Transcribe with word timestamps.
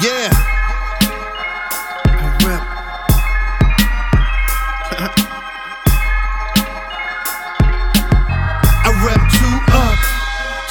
Yeah. 0.00 0.32
I 2.08 2.28
rep. 2.40 2.62
I 8.80 8.90
rep 9.04 9.20
two 9.28 9.56
up, 9.76 10.00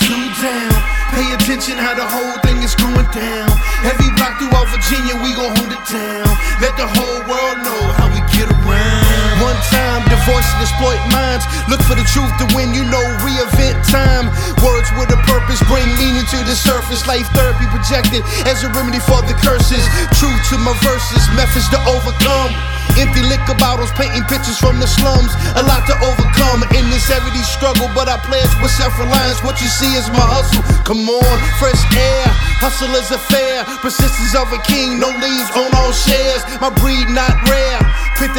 two 0.01 0.17
down. 0.41 0.73
Pay 1.13 1.29
attention 1.37 1.77
how 1.77 1.93
the 1.93 2.09
whole 2.09 2.41
thing 2.41 2.65
is 2.65 2.73
going 2.73 3.05
down. 3.13 3.53
Heavy 3.85 4.09
block 4.17 4.41
throughout 4.41 4.65
Virginia, 4.73 5.13
we 5.21 5.37
gon' 5.37 5.53
hold 5.61 5.77
it 5.77 5.85
down. 5.85 6.25
Let 6.57 6.73
the 6.73 6.89
whole 6.89 7.21
world 7.29 7.61
know 7.61 7.81
how 8.01 8.09
we 8.09 8.25
get 8.33 8.49
around. 8.49 9.45
One 9.45 9.61
time, 9.69 10.09
divorce 10.09 10.49
and 10.57 10.65
exploit 10.65 10.97
minds. 11.13 11.45
Look 11.69 11.85
for 11.85 11.93
the 11.93 12.07
truth 12.09 12.33
to 12.41 12.49
win, 12.57 12.73
you 12.73 12.81
know, 12.89 13.05
reinvent 13.21 13.85
time. 13.93 14.33
Words 14.65 14.89
with 14.97 15.13
a 15.13 15.21
purpose 15.29 15.61
bring 15.69 15.85
meaning 16.01 16.08
to 16.29 16.37
the 16.45 16.53
surface. 16.53 17.05
Life 17.09 17.25
therapy 17.33 17.65
projected 17.73 18.21
as 18.45 18.61
a 18.61 18.69
remedy 18.69 19.01
for 19.01 19.21
the 19.25 19.33
curses. 19.41 19.81
Truth 20.13 20.41
to 20.53 20.57
my 20.61 20.73
verses, 20.85 21.25
methods 21.33 21.65
to 21.73 21.79
overcome. 21.89 22.53
Empty 22.97 23.21
liquor 23.25 23.57
bottles, 23.57 23.89
painting 23.97 24.25
pictures 24.29 24.57
from 24.57 24.77
the 24.77 24.85
slums. 24.85 25.33
A 25.57 25.63
lot 25.65 25.85
to 25.89 25.95
overcome 26.05 26.65
in 26.77 26.85
this 26.93 27.09
everyday 27.09 27.41
struggle, 27.45 27.89
but 27.97 28.09
I 28.09 28.17
pledge 28.25 28.49
with 28.61 28.71
self 28.71 28.93
reliance. 29.01 29.41
What 29.41 29.61
you 29.61 29.69
see 29.69 29.89
is 29.97 30.09
my 30.13 30.25
hustle. 30.25 30.61
Come 30.85 31.09
on, 31.09 31.35
fresh 31.57 31.81
air. 31.97 32.25
Hustle 32.61 32.93
is 32.93 33.09
a 33.09 33.17
fair. 33.17 33.65
Persistence 33.81 34.35
of 34.35 34.51
a 34.53 34.61
king, 34.67 34.99
no 34.99 35.09
leaves 35.09 35.49
on 35.57 35.73
all 35.81 35.93
shares. 35.93 36.45
My 36.61 36.69
breed 36.69 37.09
not 37.09 37.33
rare. 37.49 37.81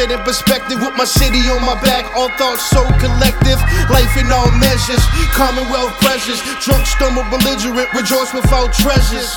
That 0.01 0.09
in 0.09 0.25
perspective 0.25 0.81
with 0.81 0.97
my 0.97 1.05
city 1.05 1.45
on 1.53 1.61
my 1.61 1.77
back. 1.77 2.09
All 2.17 2.33
thoughts 2.33 2.65
so 2.73 2.81
collective. 2.97 3.61
Life 3.93 4.17
in 4.17 4.33
all 4.33 4.49
measures. 4.57 4.97
Commonwealth 5.29 5.93
pressures. 6.01 6.41
Drunk, 6.57 6.89
stumble, 6.89 7.21
belligerent. 7.29 7.85
Rejoice 7.93 8.33
without 8.33 8.73
treasures. 8.73 9.29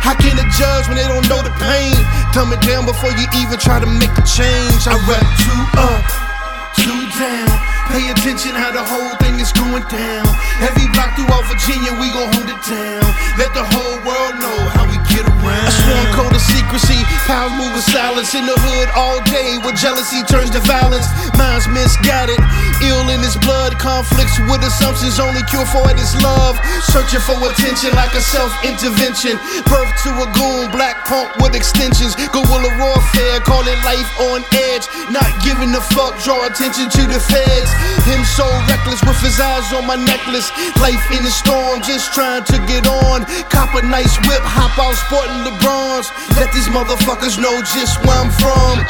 How 0.00 0.16
can 0.16 0.40
a 0.40 0.46
judge 0.56 0.88
when 0.88 0.96
they 0.96 1.04
don't 1.04 1.28
know 1.28 1.44
the 1.44 1.52
pain? 1.60 1.92
Dumb 2.32 2.48
it 2.56 2.64
down 2.64 2.88
before 2.88 3.12
you 3.12 3.28
even 3.36 3.60
try 3.60 3.76
to 3.76 3.84
make 3.84 4.16
a 4.16 4.24
change. 4.24 4.88
I 4.88 4.96
rap 5.04 5.28
two 5.36 5.60
up, 5.76 6.00
uh, 6.00 6.72
two 6.80 7.04
down. 7.20 7.77
Pay 7.88 8.12
attention 8.12 8.52
how 8.52 8.68
the 8.68 8.84
whole 8.84 9.16
thing 9.16 9.40
is 9.40 9.48
going 9.56 9.84
down. 9.88 10.28
Every 10.60 10.84
block 10.92 11.16
throughout 11.16 11.48
Virginia, 11.48 11.96
we 11.96 12.12
gon' 12.12 12.28
hold 12.36 12.48
it 12.52 12.60
down. 12.68 13.06
Let 13.40 13.54
the 13.56 13.64
whole 13.64 13.96
world 14.04 14.34
know 14.36 14.58
how 14.76 14.84
we 14.84 15.00
get 15.08 15.24
around. 15.24 15.68
A 15.68 15.72
sworn 15.72 16.08
code 16.12 16.34
of 16.36 16.44
secrecy, 16.44 17.00
power 17.24 17.48
move 17.48 17.72
with 17.72 17.88
silence 17.88 18.36
in 18.36 18.44
the 18.44 18.52
hood 18.52 18.88
all 18.92 19.24
day. 19.24 19.56
Where 19.64 19.72
jealousy 19.72 20.20
turns 20.28 20.52
to 20.52 20.60
violence, 20.68 21.08
minds 21.40 21.64
misguided. 21.72 22.36
Ill 22.84 23.08
in 23.08 23.24
his 23.24 23.40
blood, 23.40 23.80
conflicts 23.80 24.36
with 24.52 24.60
assumptions. 24.60 25.16
Only 25.16 25.40
cure 25.48 25.64
for 25.64 25.88
it 25.88 25.96
is 25.96 26.12
love. 26.20 26.60
Searching 26.92 27.24
for 27.24 27.40
attention 27.40 27.96
like 27.96 28.12
a 28.12 28.20
self 28.20 28.52
intervention. 28.68 29.40
Birth 29.64 29.92
to 30.04 30.10
a 30.12 30.28
goon, 30.36 30.68
black 30.76 31.08
punk 31.08 31.32
with 31.40 31.56
extensions. 31.56 32.12
Guerrilla 32.36 32.68
warfare, 32.76 33.40
call 33.48 33.64
it 33.64 33.80
life 33.88 34.12
on 34.28 34.44
edge. 34.52 34.84
Not 35.08 35.30
giving 35.40 35.72
a 35.72 35.80
fuck, 35.96 36.20
draw 36.20 36.44
attention 36.44 36.92
to 36.92 37.02
the 37.08 37.16
feds. 37.16 37.77
Him 38.08 38.24
so 38.24 38.46
reckless 38.68 39.00
with 39.04 39.20
his 39.20 39.38
eyes 39.40 39.72
on 39.72 39.86
my 39.86 39.96
necklace. 39.96 40.50
Life 40.80 41.02
in 41.12 41.22
the 41.22 41.30
storm, 41.30 41.82
just 41.82 42.14
trying 42.14 42.44
to 42.44 42.56
get 42.66 42.86
on. 42.86 43.24
Cop 43.52 43.74
a 43.74 43.82
nice 43.82 44.16
whip, 44.28 44.42
hop 44.42 44.74
out 44.78 44.96
sporting 44.96 45.44
LeBrons. 45.44 46.08
Let 46.36 46.52
these 46.52 46.68
motherfuckers 46.72 47.36
know 47.36 47.54
just 47.62 48.00
where 48.04 48.16
I'm 48.16 48.32
from. 48.40 48.80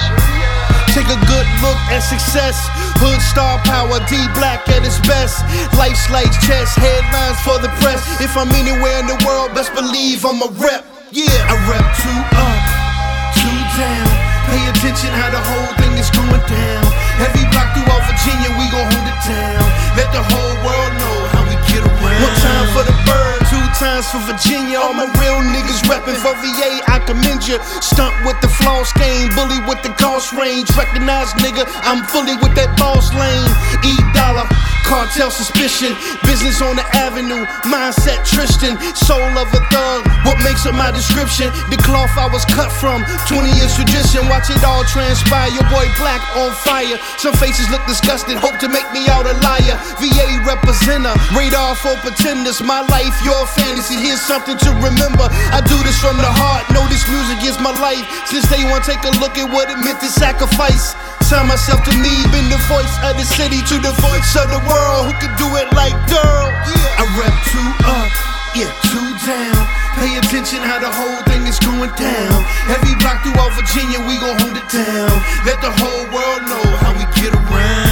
Take 0.97 1.11
a 1.15 1.21
good 1.31 1.49
look 1.63 1.81
at 1.95 2.01
success. 2.01 2.57
Hood 2.99 3.21
star 3.23 3.59
power, 3.63 4.01
D 4.11 4.17
black 4.35 4.67
at 4.69 4.83
its 4.83 4.99
best. 5.07 5.45
Life's 5.79 6.11
like 6.11 6.33
chess, 6.43 6.75
headlines 6.75 7.39
for 7.47 7.59
the 7.63 7.71
press. 7.79 8.03
If 8.21 8.37
I'm 8.37 8.51
anywhere 8.51 8.99
in 9.01 9.07
the 9.07 9.19
world, 9.27 9.55
best 9.55 9.75
believe 9.75 10.25
I'm 10.25 10.43
a 10.43 10.51
rep. 10.59 10.85
Yeah, 11.13 11.29
I 11.29 11.55
rep 11.71 11.87
two 12.03 12.19
up, 12.35 12.63
two 13.37 13.59
down. 13.79 14.08
Attention 14.89 15.13
how 15.21 15.29
the 15.29 15.45
whole 15.45 15.73
thing 15.77 15.93
is 16.01 16.09
going 16.09 16.41
down. 16.49 16.85
Heavy 17.21 17.45
block 17.53 17.77
throughout 17.77 18.09
Virginia, 18.09 18.49
we 18.57 18.65
gon' 18.73 18.89
hold 18.89 19.05
it 19.05 19.21
down. 19.29 19.61
Let 20.01 20.09
the 20.17 20.25
whole 20.25 20.57
world 20.65 20.93
know 20.97 21.08
times 23.79 24.11
for 24.11 24.19
Virginia. 24.27 24.77
All 24.77 24.93
my 24.93 25.07
real 25.23 25.39
niggas 25.55 25.87
reppin' 25.87 26.19
for 26.19 26.35
VA, 26.43 26.83
I 26.91 26.99
commend 27.07 27.47
you. 27.47 27.63
Stunt 27.79 28.13
with 28.27 28.39
the 28.43 28.51
floss 28.51 28.93
game, 28.99 29.31
bully 29.39 29.63
with 29.71 29.81
the 29.87 29.95
cost 29.95 30.35
range. 30.35 30.67
Recognize 30.77 31.31
nigga, 31.39 31.63
I'm 31.87 32.03
fully 32.11 32.35
with 32.43 32.55
that 32.59 32.75
boss 32.77 33.15
lane. 33.15 33.49
E 33.87 33.95
dollar. 34.13 34.47
Cartel 34.89 35.29
suspicion, 35.29 35.93
business 36.25 36.65
on 36.65 36.73
the 36.81 36.87
avenue, 36.97 37.45
mindset 37.69 38.25
Tristan, 38.25 38.73
soul 38.97 39.37
of 39.37 39.53
a 39.53 39.61
thug. 39.69 40.01
What 40.25 40.41
makes 40.41 40.65
up 40.65 40.73
my 40.73 40.89
description? 40.89 41.53
The 41.69 41.77
cloth 41.85 42.17
I 42.17 42.25
was 42.33 42.49
cut 42.49 42.73
from, 42.73 43.05
20 43.29 43.53
years 43.53 43.77
tradition. 43.77 44.25
Watch 44.33 44.49
it 44.49 44.65
all 44.65 44.89
transpire. 44.89 45.53
Your 45.53 45.69
boy 45.69 45.85
black 46.01 46.25
on 46.41 46.57
fire. 46.65 46.97
Some 47.21 47.37
faces 47.37 47.69
look 47.69 47.85
disgusted, 47.85 48.41
hope 48.41 48.57
to 48.65 48.69
make 48.73 48.89
me 48.97 49.05
out 49.13 49.29
a 49.29 49.37
liar. 49.45 49.77
VA 50.01 50.38
radar 51.33 51.77
for 51.77 51.95
pretenders. 52.01 52.61
My 52.63 52.83
life, 52.89 53.15
your 53.25 53.47
fantasy. 53.55 53.97
Here's 53.97 54.21
something 54.21 54.57
to 54.57 54.71
remember. 54.83 55.27
I 55.55 55.61
do 55.65 55.77
this 55.85 55.99
from 56.01 56.17
the 56.19 56.29
heart. 56.29 56.67
Know 56.75 56.85
this 56.89 57.05
music 57.09 57.45
is 57.45 57.57
my 57.61 57.73
life. 57.79 58.05
Since 58.27 58.49
day 58.49 58.65
one, 58.69 58.83
take 58.83 59.03
a 59.05 59.13
look 59.23 59.37
at 59.39 59.49
what 59.49 59.71
it 59.71 59.79
meant 59.81 60.01
to 60.01 60.11
sacrifice. 60.11 60.97
Turn 61.29 61.45
myself 61.45 61.85
to 61.85 61.93
me, 62.01 62.25
been 62.33 62.49
the 62.49 62.61
voice 62.73 62.95
of 63.05 63.21
the 63.21 63.27
city 63.29 63.61
to 63.69 63.77
the 63.85 63.93
voice 64.01 64.33
of 64.37 64.49
the 64.49 64.61
world. 64.65 65.13
Who 65.13 65.15
can 65.21 65.33
do 65.37 65.49
it 65.61 65.69
like 65.77 65.93
Durl? 66.09 66.49
Yeah. 66.73 67.01
I 67.01 67.05
rep 67.21 67.37
two 67.53 67.69
up, 67.85 68.11
yeah, 68.57 68.73
two 68.89 69.09
down. 69.29 69.61
Pay 70.01 70.17
attention 70.17 70.63
how 70.63 70.79
the 70.79 70.89
whole 70.89 71.21
thing 71.29 71.45
is 71.47 71.59
going 71.61 71.93
down. 72.01 72.39
Every 72.71 72.95
block 72.97 73.21
throughout 73.21 73.53
Virginia, 73.61 73.99
we 74.09 74.17
gon' 74.17 74.39
hold 74.41 74.57
it 74.57 74.69
down. 74.73 75.13
Let 75.45 75.61
the 75.61 75.73
whole 75.75 76.05
world 76.15 76.43
know 76.49 76.65
how 76.81 76.97
we 76.97 77.05
get 77.21 77.35
around. 77.35 77.88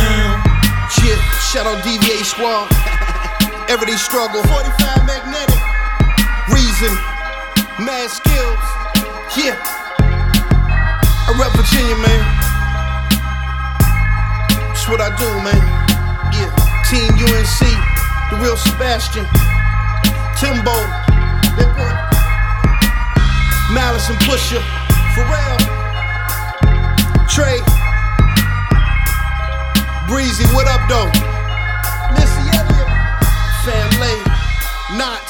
Shout 1.47 1.65
out 1.65 1.79
DVA 1.85 2.25
squad. 2.25 2.67
Everyday 3.71 3.95
struggle. 3.95 4.43
45 4.43 5.07
magnetic. 5.07 5.61
Reason. 6.51 6.91
Mad 7.79 8.11
skills. 8.11 8.59
Yeah. 9.39 9.55
I 10.03 11.31
rep 11.39 11.55
Virginia, 11.55 11.95
man. 12.03 12.23
That's 14.59 14.89
what 14.89 15.01
I 15.01 15.15
do, 15.15 15.29
man. 15.47 15.63
Yeah. 16.35 16.51
Team 16.91 17.15
UNC, 17.15 17.63
the 18.31 18.39
real 18.43 18.57
Sebastian, 18.57 19.27
Timbo, 20.39 20.75
Malice 23.73 24.09
and 24.11 24.19
Pusha, 24.27 24.63
Pharrell, 25.15 25.59
Trey, 27.29 27.59
Breezy, 30.07 30.45
what 30.55 30.69
up, 30.69 30.89
though? 30.89 31.16
Not. 34.97 35.26